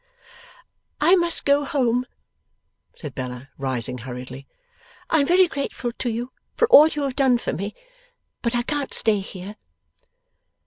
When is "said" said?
2.95-3.13